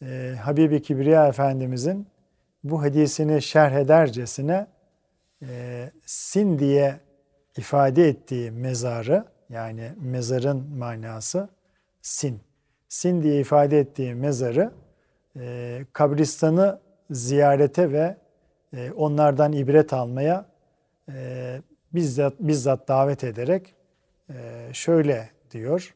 e, 0.03 0.35
Habibi 0.43 0.83
Kibriya 0.83 1.29
Efendimizin 1.29 2.07
bu 2.65 2.83
hadisini 2.83 3.43
şerh 3.43 3.73
edercesine 3.73 4.67
e, 5.43 5.91
sin 6.07 6.59
diye 6.59 7.01
ifade 7.57 8.09
ettiği 8.09 8.51
mezarı 8.51 9.25
yani 9.51 9.93
mezarın 10.01 10.79
manası 10.79 11.49
sin. 12.03 12.41
Sin 12.89 13.23
diye 13.23 13.41
ifade 13.41 13.79
ettiği 13.79 14.15
mezarı 14.15 14.73
e, 15.37 15.79
kabristanı 15.93 16.81
ziyarete 17.11 17.93
ve 17.93 18.17
e, 18.77 18.91
onlardan 18.91 19.53
ibret 19.53 19.93
almaya 19.93 20.47
e, 21.09 21.61
bizzat, 21.95 22.35
bizzat 22.41 22.89
davet 22.89 23.25
ederek 23.25 23.75
şöyle 24.73 25.31
diyor. 25.51 25.95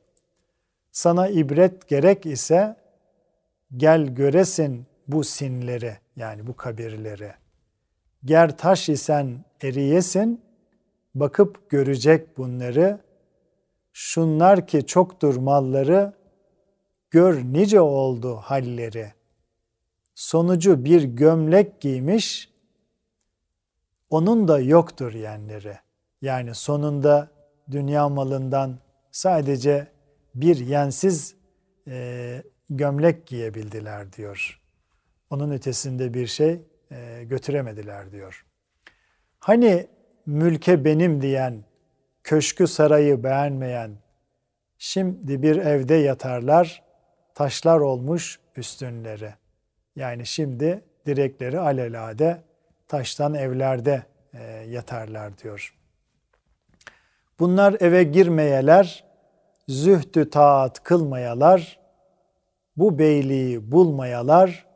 Sana 0.92 1.28
ibret 1.28 1.88
gerek 1.88 2.26
ise 2.26 2.76
gel 3.76 4.06
göresin 4.06 4.86
bu 5.08 5.24
sinleri 5.24 5.98
yani 6.16 6.46
bu 6.46 6.56
kabirleri. 6.56 7.32
Ger 8.24 8.58
taş 8.58 8.88
isen 8.88 9.44
eriyesin, 9.62 10.40
bakıp 11.14 11.70
görecek 11.70 12.38
bunları. 12.38 13.00
Şunlar 13.92 14.66
ki 14.66 14.86
çoktur 14.86 15.36
malları, 15.36 16.12
gör 17.10 17.42
nice 17.44 17.80
oldu 17.80 18.36
halleri. 18.36 19.12
Sonucu 20.14 20.84
bir 20.84 21.02
gömlek 21.02 21.80
giymiş, 21.80 22.50
onun 24.10 24.48
da 24.48 24.60
yoktur 24.60 25.12
yenleri. 25.12 25.78
Yani 26.22 26.54
sonunda 26.54 27.33
dünya 27.70 28.08
malından 28.08 28.78
sadece 29.12 29.86
bir 30.34 30.56
yensiz 30.56 31.34
e, 31.88 32.42
gömlek 32.70 33.26
giyebildiler 33.26 34.12
diyor. 34.12 34.60
Onun 35.30 35.50
ötesinde 35.50 36.14
bir 36.14 36.26
şey 36.26 36.60
e, 36.90 37.24
götüremediler 37.24 38.12
diyor. 38.12 38.46
Hani 39.38 39.86
mülke 40.26 40.84
benim 40.84 41.22
diyen, 41.22 41.64
köşkü 42.22 42.66
sarayı 42.66 43.24
beğenmeyen, 43.24 43.90
şimdi 44.78 45.42
bir 45.42 45.56
evde 45.56 45.94
yatarlar, 45.94 46.82
taşlar 47.34 47.80
olmuş 47.80 48.40
üstünleri. 48.56 49.34
Yani 49.96 50.26
şimdi 50.26 50.84
direkleri 51.06 51.60
alelade 51.60 52.42
taştan 52.88 53.34
evlerde 53.34 54.02
e, 54.34 54.42
yatarlar 54.68 55.38
diyor. 55.38 55.74
Bunlar 57.38 57.76
eve 57.80 58.02
girmeyeler, 58.02 59.04
zühdü 59.68 60.30
taat 60.30 60.82
kılmayalar, 60.82 61.78
bu 62.76 62.98
beyliği 62.98 63.72
bulmayalar, 63.72 64.66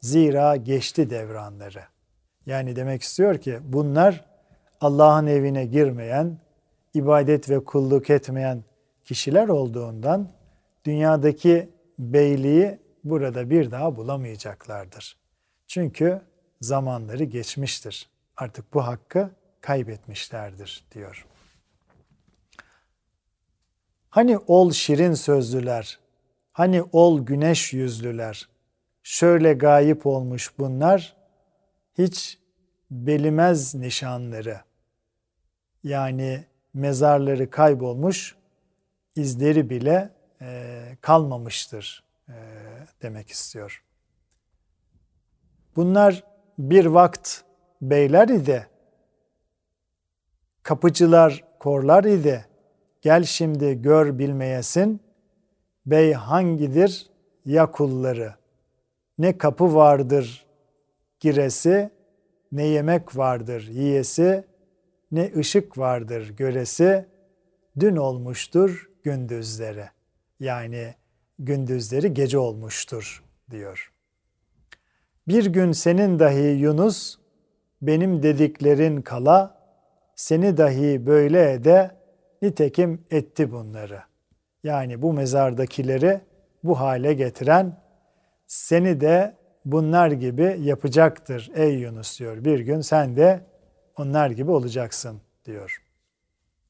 zira 0.00 0.56
geçti 0.56 1.10
devranları. 1.10 1.82
Yani 2.46 2.76
demek 2.76 3.02
istiyor 3.02 3.38
ki 3.38 3.58
bunlar 3.62 4.24
Allah'ın 4.80 5.26
evine 5.26 5.66
girmeyen, 5.66 6.38
ibadet 6.94 7.50
ve 7.50 7.64
kulluk 7.64 8.10
etmeyen 8.10 8.64
kişiler 9.04 9.48
olduğundan 9.48 10.28
dünyadaki 10.84 11.68
beyliği 11.98 12.78
burada 13.04 13.50
bir 13.50 13.70
daha 13.70 13.96
bulamayacaklardır. 13.96 15.16
Çünkü 15.66 16.20
zamanları 16.60 17.24
geçmiştir. 17.24 18.08
Artık 18.36 18.74
bu 18.74 18.86
hakkı 18.86 19.30
kaybetmişlerdir 19.60 20.84
diyor. 20.94 21.26
Hani 24.18 24.38
ol 24.38 24.72
şirin 24.72 25.14
sözlüler, 25.14 25.98
hani 26.52 26.82
ol 26.92 27.26
güneş 27.26 27.72
yüzlüler, 27.72 28.48
şöyle 29.02 29.52
gayip 29.52 30.06
olmuş 30.06 30.58
bunlar, 30.58 31.16
hiç 31.98 32.38
belimez 32.90 33.74
nişanları. 33.74 34.60
Yani 35.84 36.44
mezarları 36.74 37.50
kaybolmuş, 37.50 38.36
izleri 39.16 39.70
bile 39.70 40.10
e, 40.40 40.82
kalmamıştır 41.00 42.04
e, 42.28 42.34
demek 43.02 43.30
istiyor. 43.30 43.84
Bunlar 45.76 46.24
bir 46.58 46.86
vakt 46.86 47.40
beyler 47.82 48.28
idi, 48.28 48.66
kapıcılar 50.62 51.44
korlar 51.58 52.04
idi, 52.04 52.47
gel 53.08 53.24
şimdi 53.24 53.82
gör 53.82 54.18
bilmeyesin, 54.18 55.00
bey 55.86 56.12
hangidir 56.12 57.10
ya 57.44 57.70
kulları, 57.70 58.34
ne 59.18 59.38
kapı 59.38 59.74
vardır 59.74 60.46
giresi, 61.20 61.90
ne 62.52 62.66
yemek 62.66 63.16
vardır 63.16 63.68
yiyesi, 63.70 64.44
ne 65.12 65.32
ışık 65.36 65.78
vardır 65.78 66.28
göresi, 66.36 67.06
dün 67.80 67.96
olmuştur 67.96 68.90
gündüzleri. 69.02 69.88
Yani 70.40 70.94
gündüzleri 71.38 72.14
gece 72.14 72.38
olmuştur 72.38 73.24
diyor. 73.50 73.92
Bir 75.28 75.46
gün 75.46 75.72
senin 75.72 76.18
dahi 76.18 76.58
Yunus, 76.60 77.18
benim 77.82 78.22
dediklerin 78.22 79.02
kala, 79.02 79.60
seni 80.16 80.56
dahi 80.56 81.06
böyle 81.06 81.52
ede, 81.52 81.97
nitekim 82.42 83.04
etti 83.10 83.52
bunları. 83.52 84.02
Yani 84.64 85.02
bu 85.02 85.12
mezardakileri 85.12 86.20
bu 86.64 86.80
hale 86.80 87.14
getiren, 87.14 87.76
seni 88.46 89.00
de 89.00 89.34
bunlar 89.64 90.10
gibi 90.10 90.56
yapacaktır 90.60 91.50
ey 91.54 91.78
Yunus 91.78 92.20
diyor. 92.20 92.44
Bir 92.44 92.60
gün 92.60 92.80
sen 92.80 93.16
de 93.16 93.40
onlar 93.96 94.30
gibi 94.30 94.50
olacaksın 94.50 95.20
diyor. 95.44 95.82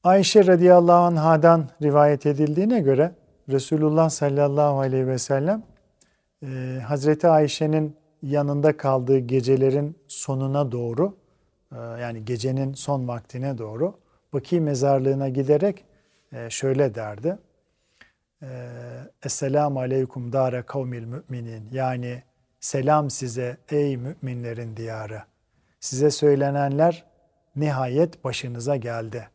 Ayşe 0.03 0.47
radıyallahu 0.47 1.03
anhadan 1.03 1.69
rivayet 1.81 2.25
edildiğine 2.25 2.79
göre 2.79 3.11
Resulullah 3.49 4.09
sallallahu 4.09 4.79
aleyhi 4.79 5.07
ve 5.07 5.17
sellem 5.17 5.63
e, 6.43 6.79
Hazreti 6.87 7.27
Ayşe'nin 7.27 7.95
yanında 8.21 8.77
kaldığı 8.77 9.19
gecelerin 9.19 9.95
sonuna 10.07 10.71
doğru 10.71 11.17
e, 11.71 11.77
yani 11.77 12.25
gecenin 12.25 12.73
son 12.73 13.07
vaktine 13.07 13.57
doğru 13.57 13.93
Baki 14.33 14.61
mezarlığına 14.61 15.29
giderek 15.29 15.85
e, 16.31 16.49
şöyle 16.49 16.95
derdi. 16.95 17.37
E, 18.41 18.47
Esselamu 19.25 19.79
aleyküm 19.79 20.33
dara 20.33 20.65
kavmil 20.65 21.03
müminin 21.03 21.69
yani 21.71 22.23
selam 22.59 23.09
size 23.09 23.57
ey 23.69 23.97
müminlerin 23.97 24.77
diyarı. 24.77 25.23
Size 25.79 26.11
söylenenler 26.11 27.05
nihayet 27.55 28.23
başınıza 28.23 28.75
geldi. 28.75 29.29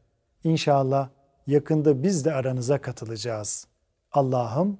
İnşallah 0.44 1.08
yakında 1.46 2.02
biz 2.02 2.24
de 2.24 2.34
aranıza 2.34 2.80
katılacağız. 2.80 3.66
Allah'ım 4.12 4.78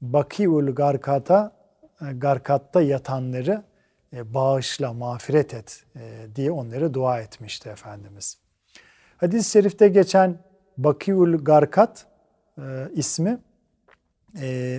Bakiul 0.00 0.74
Garkat'a 0.74 1.52
e, 2.00 2.12
Garkat'ta 2.12 2.82
yatanları 2.82 3.62
bağışla, 4.12 4.92
mağfiret 4.92 5.54
et 5.54 5.84
diye 6.34 6.50
onlara 6.50 6.94
dua 6.94 7.20
etmişti 7.20 7.68
Efendimiz. 7.68 8.47
Hadis-i 9.18 9.50
şerifte 9.50 9.88
geçen 9.88 10.38
Bakiul 10.76 11.44
Garkat 11.44 12.06
ismi 12.92 13.38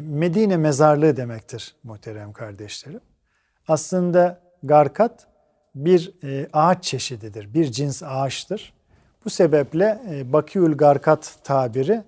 Medine 0.01 0.57
mezarlığı 0.57 1.17
demektir 1.17 1.75
muhterem 1.83 2.33
kardeşlerim. 2.33 3.01
Aslında 3.67 4.41
Garkat 4.63 5.27
bir 5.75 6.13
ağaç 6.53 6.83
çeşididir, 6.83 7.53
bir 7.53 7.71
cins 7.71 8.03
ağaçtır. 8.03 8.73
Bu 9.25 9.29
sebeple 9.29 9.99
Bakiul 10.33 10.73
Garkat 10.73 11.37
tabiri 11.43 12.03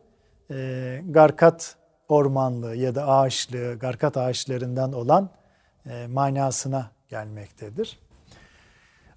Garkat 1.12 1.76
ormanlığı 2.10 2.76
ya 2.76 2.96
da 2.96 3.08
ağaçlığı, 3.08 3.80
garkat 3.80 4.18
ağaçlarından 4.18 4.94
olan 4.94 5.30
e, 5.86 6.08
manasına 6.08 6.92
gelmektedir. 7.10 8.00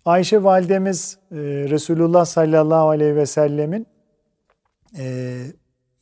Ayşe 0.04 0.44
validemiz 0.44 1.18
e, 1.30 1.36
Resulullah 1.68 2.24
sallallahu 2.24 2.88
aleyhi 2.88 3.16
ve 3.16 3.26
sellemin 3.26 3.86
e, 4.98 5.46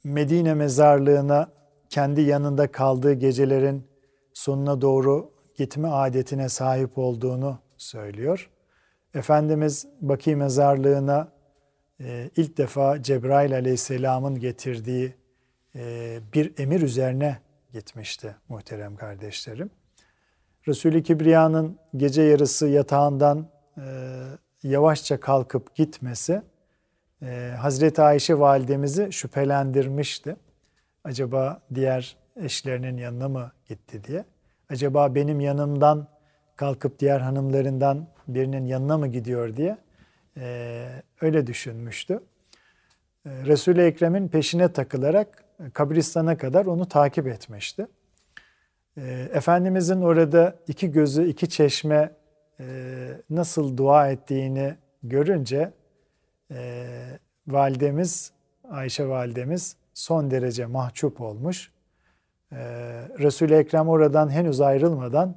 Medine 0.05 0.55
mezarlığına 0.55 1.49
kendi 1.89 2.21
yanında 2.21 2.73
kaldığı 2.73 3.13
gecelerin 3.13 3.87
sonuna 4.35 4.81
doğru 4.81 5.31
gitme 5.57 5.89
adetine 5.89 6.49
sahip 6.49 6.99
olduğunu 6.99 7.59
söylüyor. 7.77 8.51
Efendimiz 9.15 9.87
Baki 10.01 10.37
mezarlığına 10.37 11.33
e, 12.01 12.31
ilk 12.37 12.59
defa 12.59 13.03
Cebrail 13.03 13.55
aleyhisselamın 13.55 14.41
getirdiği 14.41 15.15
bir 16.35 16.53
emir 16.59 16.83
üzerine 16.83 17.39
gitmişti 17.73 18.37
muhterem 18.49 18.97
kardeşlerim. 18.97 19.71
Resul-i 20.69 21.03
Kibriya'nın 21.03 21.79
gece 21.97 22.23
yarısı 22.23 22.69
yatağından 22.69 23.52
e, 23.79 23.83
yavaşça 24.63 25.21
kalkıp 25.21 25.75
gitmesi 25.75 26.43
e, 27.23 27.55
Hazreti 27.59 28.03
Ayşe 28.03 28.39
validemizi 28.39 29.13
şüphelendirmişti. 29.13 30.37
Acaba 31.05 31.61
diğer 31.75 32.17
eşlerinin 32.37 32.97
yanına 32.97 33.29
mı 33.29 33.53
gitti 33.69 34.05
diye. 34.05 34.25
Acaba 34.71 35.15
benim 35.15 35.41
yanımdan 35.41 36.09
kalkıp 36.57 36.99
diğer 36.99 37.21
hanımlarından 37.21 38.07
birinin 38.29 38.65
yanına 38.65 38.99
mı 38.99 39.09
gidiyor 39.09 39.57
diye 39.57 39.77
öyle 41.21 41.47
düşünmüştü. 41.47 42.21
Resul-i 43.27 43.81
Ekrem'in 43.81 44.29
peşine 44.29 44.73
takılarak 44.73 45.45
kabristana 45.73 46.37
kadar 46.37 46.67
onu 46.67 46.89
takip 46.89 47.27
etmişti. 47.27 47.87
E, 48.97 49.29
Efendimizin 49.33 50.03
orada 50.03 50.57
iki 50.69 50.91
gözü, 50.91 51.29
iki 51.29 51.49
çeşme 51.49 51.97
e, 51.97 52.11
nasıl 53.31 53.77
dua 53.77 54.11
ettiğini 54.11 54.75
görünce 55.03 55.73
e, 56.51 56.87
validemiz, 57.47 58.33
Ayşe 58.71 59.09
validemiz 59.09 59.77
son 59.95 60.31
derece 60.31 60.67
mahcup 60.67 61.21
olmuş. 61.21 61.73
E, 62.53 62.57
Resul-i 63.19 63.55
Ekrem 63.55 63.89
oradan 63.89 64.31
henüz 64.31 64.61
ayrılmadan 64.61 65.37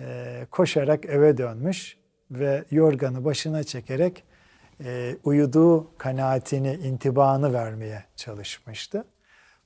e, 0.00 0.46
koşarak 0.50 1.04
eve 1.04 1.36
dönmüş 1.36 1.98
ve 2.30 2.64
yorganı 2.70 3.24
başına 3.24 3.64
çekerek 3.64 4.24
e, 4.84 5.16
uyuduğu 5.24 5.98
kanaatini, 5.98 6.74
intibağını 6.74 7.52
vermeye 7.52 8.04
çalışmıştı. 8.16 9.04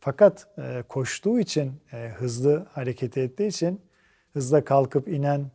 Fakat 0.00 0.46
e, 0.59 0.83
koştuğu 0.88 1.38
için, 1.38 1.72
e, 1.92 2.09
hızlı 2.16 2.66
hareket 2.72 3.18
ettiği 3.18 3.48
için 3.48 3.80
hızla 4.33 4.64
kalkıp 4.64 5.09
inen 5.09 5.50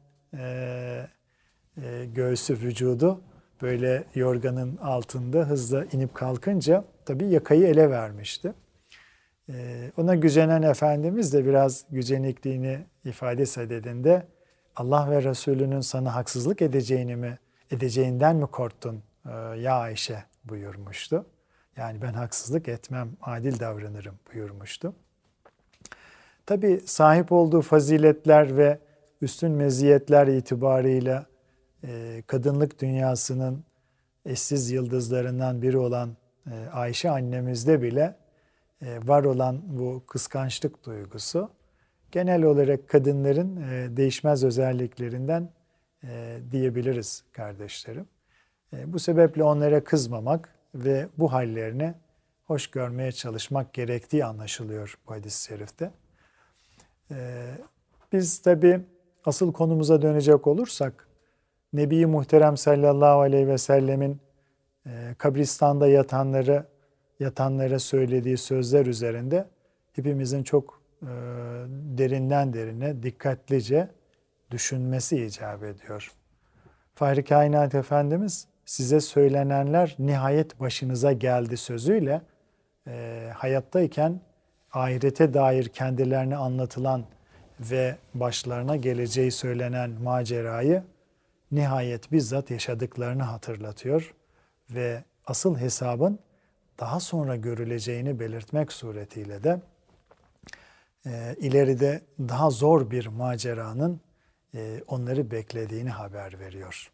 e, 1.84 2.06
göğsü, 2.06 2.54
vücudu 2.54 3.22
böyle 3.62 4.04
yorganın 4.16 4.78
altında 4.78 5.40
hızla 5.40 5.86
inip 5.86 6.16
kalkınca 6.16 6.84
tabii 7.06 7.26
yakayı 7.26 7.68
ele 7.68 7.90
vermişti. 7.90 8.54
E, 9.50 9.92
ona 9.98 10.16
gücenen 10.16 10.62
Efendimiz 10.62 11.34
de 11.34 11.46
biraz 11.46 11.86
gücenikliğini 11.90 12.80
ifade 13.06 13.46
sadedinde 13.46 14.28
Allah 14.76 15.12
ve 15.12 15.24
Resulünün 15.24 15.82
sana 15.82 16.16
haksızlık 16.16 16.62
edeceğini 16.62 17.16
mi, 17.16 17.40
edeceğinden 17.72 18.36
mi 18.36 18.48
korktun 18.48 19.04
e, 19.26 19.32
ya 19.60 19.74
Ayşe 19.74 20.24
buyurmuştu. 20.46 21.26
Yani 21.78 22.02
ben 22.02 22.14
haksızlık 22.14 22.68
etmem, 22.68 23.10
adil 23.22 23.60
davranırım 23.60 24.16
buyurmuştu. 24.34 24.94
Tabi 26.46 26.82
sahip 26.86 27.32
olduğu 27.32 27.62
faziletler 27.62 28.58
ve 28.58 28.80
üstün 29.22 29.52
meziyetler 29.52 30.28
itibarıyla 30.28 31.26
e, 31.84 32.24
kadınlık 32.28 32.82
dünyasının 32.82 33.64
eşsiz 34.26 34.72
yıldızlarından 34.72 35.62
biri 35.62 35.78
olan 35.78 36.18
e, 36.52 36.70
Ayşe 36.74 37.10
annemizde 37.10 37.82
bile 37.82 38.16
e, 38.82 39.00
var 39.08 39.24
olan 39.24 39.62
bu 39.80 40.04
kıskançlık 40.08 40.86
duygusu 40.86 41.50
genel 42.12 42.44
olarak 42.44 42.90
kadınların 42.90 43.62
e, 43.62 43.98
değişmez 43.98 44.44
özelliklerinden 44.44 45.50
diyebiliriz 46.52 47.24
kardeşlerim. 47.32 48.06
Bu 48.86 49.00
sebeple 49.00 49.44
onlara 49.44 49.84
kızmamak, 49.84 50.60
ve 50.76 51.08
bu 51.18 51.34
hallerine 51.34 51.94
hoş 52.46 52.68
görmeye 52.68 53.12
çalışmak 53.12 53.74
gerektiği 53.74 54.26
anlaşılıyor 54.26 54.98
bu 55.08 55.12
hadis-i 55.14 55.44
şerifte. 55.44 55.92
Ee, 57.12 57.52
biz 58.14 58.40
tabi 58.40 58.82
asıl 59.26 59.54
konumuza 59.54 60.02
dönecek 60.02 60.48
olursak 60.48 61.08
Nebi 61.74 62.06
Muhterem 62.06 62.58
sallallahu 62.58 63.20
aleyhi 63.20 63.48
ve 63.48 63.58
sellemin 63.58 64.22
e, 64.86 64.90
kabristanda 65.18 65.88
yatanları 65.88 66.66
yatanlara 67.20 67.80
söylediği 67.80 68.38
sözler 68.38 68.86
üzerinde 68.86 69.48
hepimizin 69.94 70.44
çok 70.44 70.82
e, 71.02 71.08
derinden 71.98 72.54
derine 72.54 73.04
dikkatlice 73.04 73.90
düşünmesi 74.52 75.26
icap 75.26 75.64
ediyor. 75.64 76.12
Fahri 76.96 77.24
Kainat 77.24 77.76
Efendimiz 77.76 78.48
size 78.66 79.00
söylenenler 79.00 79.96
nihayet 80.00 80.60
başınıza 80.60 81.12
geldi 81.12 81.58
sözüyle 81.58 82.22
e, 82.88 83.28
hayattayken 83.36 84.22
ahirete 84.72 85.34
dair 85.34 85.68
kendilerine 85.68 86.36
anlatılan 86.36 87.06
ve 87.60 87.96
başlarına 88.14 88.76
geleceği 88.76 89.32
söylenen 89.32 89.92
macerayı 89.92 90.84
nihayet 91.52 92.12
bizzat 92.12 92.52
yaşadıklarını 92.52 93.24
hatırlatıyor 93.24 94.14
ve 94.70 95.04
asıl 95.26 95.58
hesabın 95.58 96.20
daha 96.80 97.00
sonra 97.00 97.36
görüleceğini 97.36 98.20
belirtmek 98.20 98.72
suretiyle 98.72 99.44
de 99.44 99.62
e, 101.06 101.36
ileride 101.40 102.02
daha 102.20 102.50
zor 102.50 102.92
bir 102.92 103.08
maceranın 103.08 104.02
e, 104.56 104.84
onları 104.88 105.32
beklediğini 105.32 105.90
haber 105.90 106.40
veriyor. 106.40 106.92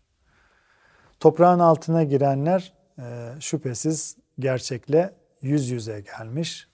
Toprağın 1.20 1.60
altına 1.60 2.04
girenler 2.04 2.74
e, 3.00 3.34
şüphesiz 3.40 4.18
gerçekle 4.40 5.14
yüz 5.42 5.70
yüze 5.70 6.02
gelmiş, 6.02 6.68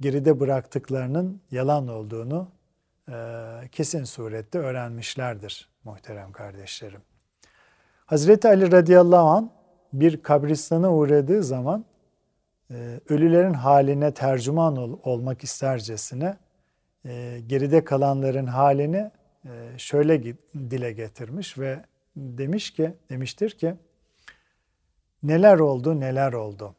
geride 0.00 0.40
bıraktıklarının 0.40 1.40
yalan 1.50 1.88
olduğunu 1.88 2.48
kesin 3.72 4.04
surette 4.04 4.58
öğrenmişlerdir 4.58 5.68
muhterem 5.84 6.32
kardeşlerim. 6.32 7.00
Hazreti 8.06 8.48
Ali 8.48 8.72
radıyallahu 8.72 9.28
an 9.28 9.50
bir 9.92 10.22
kabristana 10.22 10.92
uğradığı 10.92 11.42
zaman 11.42 11.84
e, 12.70 13.00
ölülerin 13.08 13.54
haline 13.54 14.14
tercüman 14.14 14.76
ol, 14.76 14.98
olmak 15.02 15.44
istercesine 15.44 16.36
e, 17.04 17.40
geride 17.46 17.84
kalanların 17.84 18.46
halini 18.46 19.10
e, 19.44 19.78
şöyle 19.78 20.24
dile 20.54 20.92
getirmiş 20.92 21.58
ve 21.58 21.84
demiş 22.16 22.70
ki 22.70 22.94
demiştir 23.10 23.50
ki 23.50 23.74
neler 25.22 25.58
oldu 25.58 26.00
neler 26.00 26.32
oldu. 26.32 26.74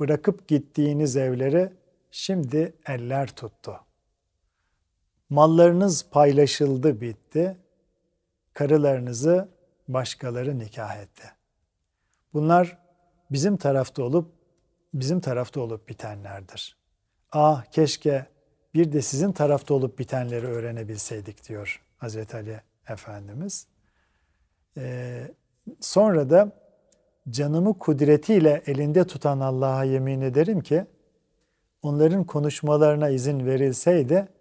Bırakıp 0.00 0.48
gittiğiniz 0.48 1.16
evleri 1.16 1.72
şimdi 2.10 2.74
eller 2.86 3.28
tuttu. 3.28 3.80
Mallarınız 5.34 6.06
paylaşıldı 6.10 7.00
bitti. 7.00 7.56
Karılarınızı 8.52 9.48
başkaları 9.88 10.58
nikah 10.58 10.96
etti. 10.96 11.22
Bunlar 12.34 12.78
bizim 13.30 13.56
tarafta 13.56 14.02
olup 14.02 14.32
bizim 14.94 15.20
tarafta 15.20 15.60
olup 15.60 15.88
bitenlerdir. 15.88 16.76
Ah 17.32 17.64
keşke 17.64 18.26
bir 18.74 18.92
de 18.92 19.02
sizin 19.02 19.32
tarafta 19.32 19.74
olup 19.74 19.98
bitenleri 19.98 20.46
öğrenebilseydik 20.46 21.48
diyor 21.48 21.82
Hazreti 21.96 22.36
Ali 22.36 22.60
Efendimiz. 22.88 23.66
Ee, 24.76 25.30
sonra 25.80 26.30
da 26.30 26.52
canımı 27.30 27.78
kudretiyle 27.78 28.62
elinde 28.66 29.06
tutan 29.06 29.40
Allah'a 29.40 29.84
yemin 29.84 30.20
ederim 30.20 30.60
ki 30.60 30.86
onların 31.82 32.24
konuşmalarına 32.24 33.08
izin 33.08 33.46
verilseydi 33.46 34.33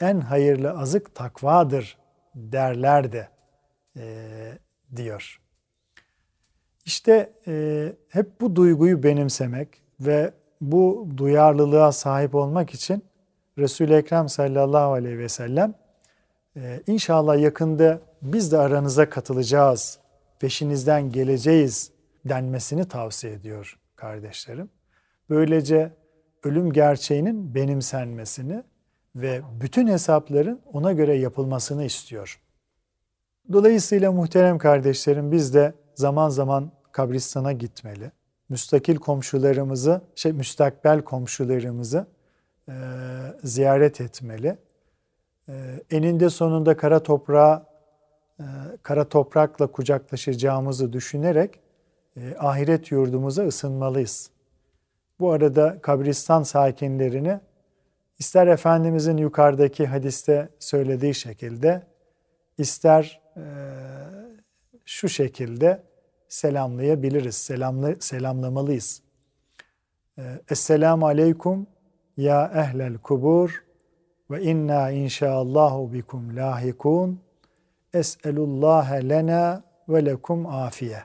en 0.00 0.20
hayırlı 0.20 0.70
azık 0.70 1.14
takvadır 1.14 1.98
derlerdi 2.34 3.28
e, 3.96 4.32
diyor. 4.96 5.40
İşte 6.84 7.32
e, 7.46 7.92
hep 8.08 8.40
bu 8.40 8.56
duyguyu 8.56 9.02
benimsemek 9.02 9.82
ve 10.00 10.32
bu 10.60 11.08
duyarlılığa 11.16 11.92
sahip 11.92 12.34
olmak 12.34 12.74
için 12.74 13.04
Resul-i 13.58 13.94
Ekrem 13.94 14.28
sallallahu 14.28 14.92
aleyhi 14.92 15.18
ve 15.18 15.28
sellem 15.28 15.74
e, 16.56 16.82
inşallah 16.86 17.38
yakında 17.38 18.00
biz 18.22 18.52
de 18.52 18.58
aranıza 18.58 19.10
katılacağız, 19.10 19.98
peşinizden 20.38 21.12
geleceğiz 21.12 21.92
denmesini 22.24 22.88
tavsiye 22.88 23.32
ediyor 23.32 23.78
kardeşlerim. 23.96 24.70
Böylece 25.30 25.92
ölüm 26.44 26.72
gerçeğinin 26.72 27.54
benimsenmesini 27.54 28.62
ve 29.16 29.42
bütün 29.60 29.86
hesapların 29.86 30.60
ona 30.72 30.92
göre 30.92 31.16
yapılmasını 31.16 31.84
istiyor. 31.84 32.40
Dolayısıyla 33.52 34.12
muhterem 34.12 34.58
kardeşlerim 34.58 35.32
biz 35.32 35.54
de 35.54 35.74
zaman 35.94 36.28
zaman 36.28 36.72
kabristana 36.92 37.52
gitmeli. 37.52 38.12
Müstakil 38.48 38.96
komşularımızı, 38.96 40.00
şey 40.14 40.32
müstakbel 40.32 41.02
komşularımızı 41.02 42.06
e, 42.68 42.72
ziyaret 43.44 44.00
etmeli. 44.00 44.58
E, 45.48 45.52
eninde 45.90 46.30
sonunda 46.30 46.76
kara 46.76 47.02
toprağa 47.02 47.66
e, 48.40 48.44
kara 48.82 49.08
toprakla 49.08 49.66
kucaklaşacağımızı 49.66 50.92
düşünerek 50.92 51.60
e, 52.16 52.36
ahiret 52.38 52.90
yurdumuza 52.90 53.46
ısınmalıyız. 53.46 54.30
Bu 55.20 55.30
arada 55.30 55.78
kabristan 55.82 56.42
sakinlerini 56.42 57.40
ister 58.18 58.46
Efendimizin 58.46 59.16
yukarıdaki 59.16 59.86
hadiste 59.86 60.48
söylediği 60.58 61.14
şekilde 61.14 61.82
ister 62.58 63.20
e, 63.36 63.42
şu 64.84 65.08
şekilde 65.08 65.82
selamlayabiliriz, 66.28 67.34
selamlı, 67.34 67.96
selamlamalıyız. 68.00 69.02
E, 70.18 70.22
Esselamu 70.50 71.06
aleykum 71.06 71.66
ya 72.16 72.52
ehlel 72.54 72.98
kubur 72.98 73.64
ve 74.30 74.42
inna 74.42 74.90
inşaallahu 74.90 75.92
bikum 75.92 76.36
lahikun. 76.36 77.20
Es'elullahe 77.94 79.08
lena 79.08 79.62
ve 79.88 80.04
lekum 80.04 80.46
afiye. 80.46 81.02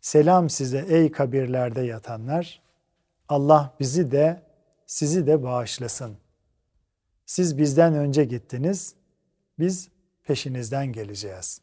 Selam 0.00 0.50
size 0.50 0.84
ey 0.88 1.10
kabirlerde 1.10 1.82
yatanlar. 1.82 2.60
Allah 3.28 3.74
bizi 3.80 4.12
de 4.12 4.45
sizi 4.86 5.26
de 5.26 5.42
bağışlasın. 5.42 6.16
Siz 7.26 7.58
bizden 7.58 7.94
önce 7.94 8.24
gittiniz. 8.24 8.94
Biz 9.58 9.88
peşinizden 10.24 10.92
geleceğiz. 10.92 11.60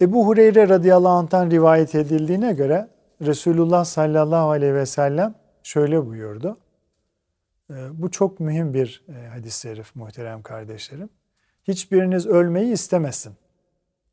Ebu 0.00 0.26
Hureyre 0.26 0.68
radıyallahu 0.68 1.12
anh'tan 1.12 1.50
rivayet 1.50 1.94
edildiğine 1.94 2.52
göre 2.52 2.88
Resulullah 3.22 3.84
sallallahu 3.84 4.50
aleyhi 4.50 4.74
ve 4.74 4.86
sellem 4.86 5.34
şöyle 5.62 6.06
buyurdu. 6.06 6.58
Ee, 7.70 7.74
bu 7.92 8.10
çok 8.10 8.40
mühim 8.40 8.74
bir 8.74 9.04
e, 9.08 9.26
hadis-i 9.26 9.60
şerif 9.60 9.96
muhterem 9.96 10.42
kardeşlerim. 10.42 11.10
Hiçbiriniz 11.68 12.26
ölmeyi 12.26 12.72
istemesin. 12.72 13.32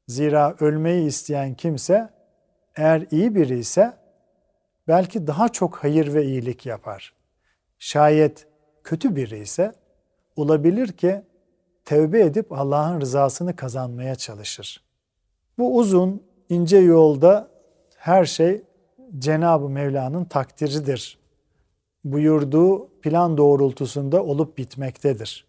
Zira 0.07 0.55
ölmeyi 0.59 1.07
isteyen 1.07 1.53
kimse 1.53 2.09
eğer 2.75 3.05
iyi 3.11 3.35
biri 3.35 3.59
ise 3.59 3.93
belki 4.87 5.27
daha 5.27 5.49
çok 5.49 5.75
hayır 5.75 6.13
ve 6.13 6.25
iyilik 6.25 6.65
yapar. 6.65 7.13
Şayet 7.79 8.47
kötü 8.83 9.15
biri 9.15 9.39
ise 9.39 9.71
olabilir 10.35 10.87
ki 10.87 11.21
tevbe 11.85 12.21
edip 12.21 12.51
Allah'ın 12.51 13.01
rızasını 13.01 13.55
kazanmaya 13.55 14.15
çalışır. 14.15 14.83
Bu 15.57 15.77
uzun, 15.77 16.23
ince 16.49 16.77
yolda 16.77 17.51
her 17.95 18.25
şey 18.25 18.63
Cenab-ı 19.17 19.69
Mevla'nın 19.69 20.25
takdiridir. 20.25 21.19
Buyurduğu 22.03 22.89
plan 23.01 23.37
doğrultusunda 23.37 24.23
olup 24.23 24.57
bitmektedir. 24.57 25.47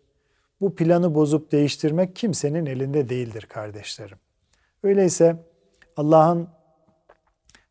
Bu 0.61 0.75
planı 0.75 1.15
bozup 1.15 1.53
değiştirmek 1.53 2.17
kimsenin 2.17 2.67
elinde 2.67 3.09
değildir 3.09 3.43
kardeşlerim. 3.43 4.19
Öyleyse 4.83 5.37
Allah'ın 5.97 6.49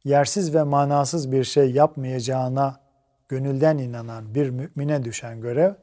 yersiz 0.07 0.55
ve 0.55 0.63
manasız 0.63 1.31
bir 1.31 1.43
şey 1.43 1.71
yapmayacağına 1.71 2.79
gönülden 3.29 3.77
inanan 3.77 4.35
bir 4.35 4.49
mümine 4.49 5.03
düşen 5.03 5.41
görev, 5.41 5.73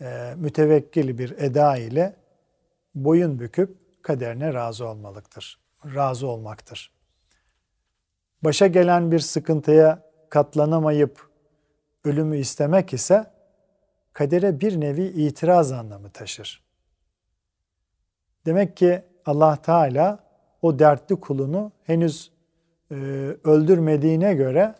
e, 0.00 0.34
mütevekkil 0.36 1.18
bir 1.18 1.30
eda 1.38 1.76
ile 1.76 2.16
boyun 2.94 3.38
büküp 3.38 3.76
kaderine 4.02 4.54
razı 4.54 4.88
olmalıktır. 4.88 5.60
Razı 5.94 6.26
olmaktır. 6.26 6.92
Başa 8.42 8.66
gelen 8.66 9.12
bir 9.12 9.18
sıkıntıya 9.18 10.02
katlanamayıp 10.30 11.28
ölümü 12.04 12.38
istemek 12.38 12.92
ise 12.92 13.30
kadere 14.12 14.60
bir 14.60 14.80
nevi 14.80 15.04
itiraz 15.04 15.72
anlamı 15.72 16.10
taşır. 16.10 16.62
Demek 18.46 18.76
ki 18.76 19.02
Allah 19.26 19.56
Teala 19.56 20.18
o 20.62 20.78
dertli 20.78 21.20
kulunu 21.20 21.72
henüz 21.84 22.37
e, 22.90 22.94
öldürmediğine 23.44 24.34
göre 24.34 24.74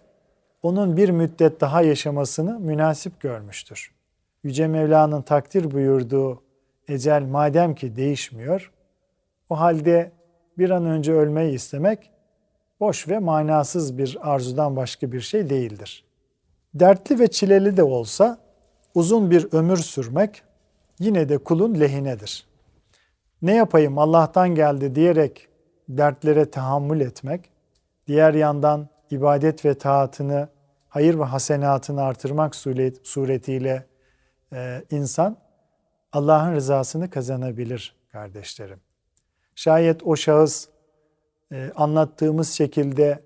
onun 0.63 0.97
bir 0.97 1.09
müddet 1.09 1.61
daha 1.61 1.83
yaşamasını 1.83 2.59
münasip 2.59 3.21
görmüştür. 3.21 3.95
Yüce 4.43 4.67
Mevla'nın 4.67 5.23
takdir 5.23 5.71
buyurduğu 5.71 6.43
ecel 6.89 7.23
madem 7.23 7.75
ki 7.75 7.97
değişmiyor, 7.97 8.73
o 9.51 9.61
halde 9.61 10.13
bir 10.59 10.71
an 10.71 10.87
önce 10.87 11.13
ölmeyi 11.13 11.55
istemek 11.55 12.11
boş 12.81 13.09
ve 13.09 13.19
manasız 13.19 13.99
bir 13.99 14.19
arzudan 14.21 14.77
başka 14.77 15.13
bir 15.13 15.21
şey 15.21 15.51
değildir. 15.51 16.05
Dertli 16.75 17.19
ve 17.19 17.29
çileli 17.29 17.77
de 17.77 17.83
olsa 17.83 18.39
uzun 18.95 19.31
bir 19.31 19.49
ömür 19.53 19.77
sürmek 19.77 20.43
yine 20.99 21.29
de 21.29 21.39
kulun 21.39 21.81
lehinedir. 21.81 22.47
Ne 23.43 23.55
yapayım 23.55 23.99
Allah'tan 23.99 24.55
geldi 24.55 24.95
diyerek 24.95 25.49
dertlere 25.89 26.51
tahammül 26.51 27.01
etmek, 27.01 27.51
diğer 28.09 28.35
yandan 28.35 28.89
ibadet 29.11 29.65
ve 29.65 29.75
taatını, 29.75 30.49
hayır 30.89 31.19
ve 31.19 31.25
hasenatını 31.25 32.03
artırmak 32.03 32.57
suretiyle 33.03 33.87
e, 34.53 34.83
insan 34.91 35.37
Allah'ın 36.13 36.55
rızasını 36.55 37.11
kazanabilir 37.11 37.97
kardeşlerim. 38.13 38.81
Şayet 39.55 40.03
o 40.03 40.17
şahıs 40.17 40.69
e, 41.53 41.73
anlattığımız 41.77 42.51
şekilde 42.51 43.23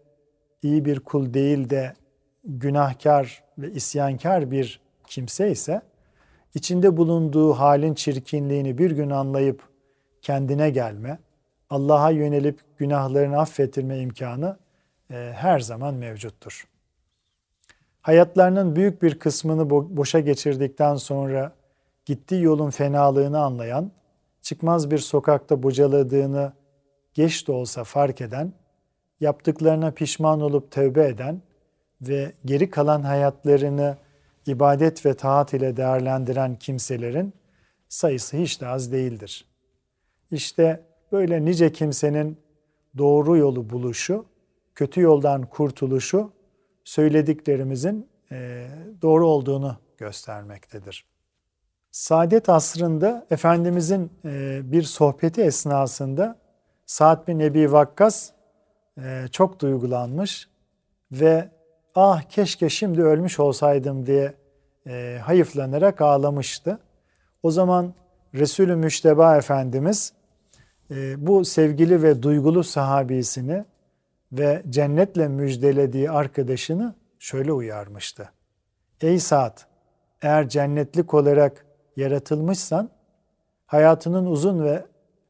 iyi 0.62 0.84
bir 0.84 1.00
kul 1.00 1.34
değil 1.34 1.70
de 1.70 1.94
günahkar 2.44 3.44
ve 3.58 3.72
isyankar 3.72 4.50
bir 4.50 4.80
kimse 5.06 5.50
ise 5.50 5.82
içinde 6.54 6.96
bulunduğu 6.96 7.52
halin 7.52 7.94
çirkinliğini 7.94 8.78
bir 8.78 8.90
gün 8.90 9.10
anlayıp 9.10 9.62
kendine 10.22 10.70
gelme, 10.70 11.18
Allah'a 11.70 12.10
yönelip 12.10 12.60
günahlarını 12.78 13.40
affettirme 13.40 13.98
imkanı 13.98 14.56
her 15.12 15.60
zaman 15.60 15.94
mevcuttur. 15.94 16.68
Hayatlarının 18.00 18.76
büyük 18.76 19.02
bir 19.02 19.18
kısmını 19.18 19.70
boşa 19.70 20.20
geçirdikten 20.20 20.96
sonra 20.96 21.52
gittiği 22.04 22.42
yolun 22.42 22.70
fenalığını 22.70 23.40
anlayan, 23.40 23.90
çıkmaz 24.42 24.90
bir 24.90 24.98
sokakta 24.98 25.62
bocaladığını 25.62 26.52
geç 27.14 27.48
de 27.48 27.52
olsa 27.52 27.84
fark 27.84 28.20
eden, 28.20 28.52
yaptıklarına 29.20 29.90
pişman 29.90 30.40
olup 30.40 30.70
tövbe 30.70 31.06
eden 31.06 31.42
ve 32.00 32.32
geri 32.44 32.70
kalan 32.70 33.02
hayatlarını 33.02 33.96
ibadet 34.46 35.06
ve 35.06 35.14
taat 35.14 35.54
ile 35.54 35.76
değerlendiren 35.76 36.56
kimselerin 36.56 37.32
sayısı 37.88 38.36
hiç 38.36 38.60
de 38.60 38.66
az 38.66 38.92
değildir. 38.92 39.44
İşte 40.30 40.82
böyle 41.12 41.44
nice 41.44 41.72
kimsenin 41.72 42.38
doğru 42.98 43.36
yolu 43.36 43.70
buluşu, 43.70 44.24
kötü 44.74 45.00
yoldan 45.00 45.42
kurtuluşu 45.42 46.32
söylediklerimizin 46.84 48.08
doğru 49.02 49.26
olduğunu 49.26 49.76
göstermektedir. 49.98 51.06
Saadet 51.90 52.48
asrında 52.48 53.26
Efendimizin 53.30 54.12
bir 54.72 54.82
sohbeti 54.82 55.42
esnasında 55.42 56.38
Sa'd 56.86 57.28
bin 57.28 57.40
Ebi 57.40 57.72
Vakkas 57.72 58.30
çok 59.30 59.60
duygulanmış 59.60 60.48
ve 61.12 61.48
ah 61.94 62.22
keşke 62.22 62.68
şimdi 62.68 63.02
ölmüş 63.02 63.40
olsaydım 63.40 64.06
diye 64.06 64.34
hayıflanarak 65.18 66.00
ağlamıştı. 66.00 66.78
O 67.42 67.50
zaman 67.50 67.94
Resulü 68.34 68.76
Müşteba 68.76 69.36
Efendimiz 69.36 70.12
bu 71.16 71.44
sevgili 71.44 72.02
ve 72.02 72.22
duygulu 72.22 72.64
sahabisini 72.64 73.64
ve 74.32 74.62
cennetle 74.70 75.28
müjdelediği 75.28 76.10
arkadaşını 76.10 76.94
şöyle 77.18 77.52
uyarmıştı. 77.52 78.32
Ey 79.00 79.18
Sa'd, 79.18 79.58
eğer 80.22 80.48
cennetlik 80.48 81.14
olarak 81.14 81.66
yaratılmışsan 81.96 82.90
hayatının 83.66 84.26
uzun 84.26 84.64
ve 84.64 84.86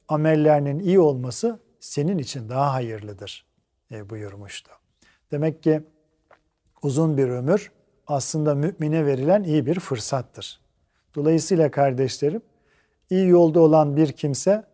amellerinin 0.08 0.78
iyi 0.78 1.00
olması 1.00 1.58
senin 1.80 2.18
için 2.18 2.48
daha 2.48 2.72
hayırlıdır 2.72 3.46
e, 3.92 4.10
buyurmuştu. 4.10 4.70
Demek 5.30 5.62
ki 5.62 5.82
uzun 6.82 7.16
bir 7.16 7.28
ömür 7.28 7.72
aslında 8.06 8.54
mümine 8.54 9.06
verilen 9.06 9.42
iyi 9.42 9.66
bir 9.66 9.80
fırsattır. 9.80 10.60
Dolayısıyla 11.14 11.70
kardeşlerim, 11.70 12.42
iyi 13.10 13.28
yolda 13.28 13.60
olan 13.60 13.96
bir 13.96 14.12
kimse 14.12 14.64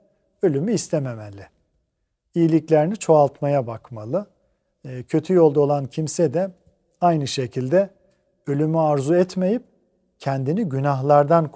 ölümü 0.42 0.72
istememeli. 0.72 1.46
İyiliklerini 2.38 2.96
çoğaltmaya 2.96 3.66
bakmalı. 3.66 4.26
E, 4.84 5.02
kötü 5.02 5.34
yolda 5.34 5.60
olan 5.60 5.86
kimse 5.86 6.34
de 6.34 6.50
aynı 7.00 7.26
şekilde 7.26 7.90
ölümü 8.46 8.78
arzu 8.78 9.14
etmeyip 9.14 9.62
kendini 10.18 10.64
günahlardan 10.64 11.52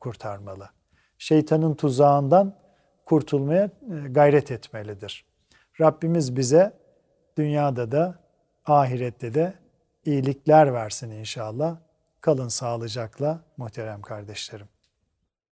kurtarmalı. 0.00 0.70
Şeytanın 1.18 1.74
tuzağından 1.74 2.54
kurtulmaya 3.04 3.64
e, 3.64 4.08
gayret 4.08 4.50
etmelidir. 4.50 5.24
Rabbimiz 5.80 6.36
bize 6.36 6.72
dünyada 7.38 7.92
da 7.92 8.18
ahirette 8.64 9.34
de 9.34 9.54
iyilikler 10.04 10.74
versin 10.74 11.10
inşallah. 11.10 11.76
Kalın 12.20 12.48
sağlıcakla 12.48 13.40
muhterem 13.56 14.02
kardeşlerim. 14.02 14.75